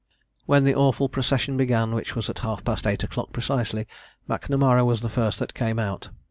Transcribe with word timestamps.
When 0.47 0.63
the 0.63 0.73
awful 0.73 1.09
procession 1.09 1.57
began, 1.57 1.93
which 1.93 2.15
was 2.15 2.27
at 2.27 2.39
half 2.39 2.63
past 2.65 2.87
eight 2.87 3.03
o'clock 3.03 3.31
precisely, 3.31 3.85
Macnamara 4.27 4.83
was 4.83 5.01
the 5.03 5.09
first 5.13 5.37
that 5.37 5.53
came 5.53 5.77
out. 5.77 6.09